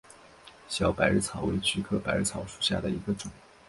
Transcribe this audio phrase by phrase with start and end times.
[0.67, 3.29] 小百日草为菊科百日草属下的一个种。